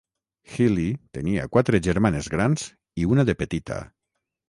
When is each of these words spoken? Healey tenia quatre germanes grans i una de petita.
Healey 0.53 0.87
tenia 1.17 1.45
quatre 1.57 1.83
germanes 1.91 2.33
grans 2.37 2.67
i 3.05 3.09
una 3.15 3.31
de 3.33 3.41
petita. 3.45 3.83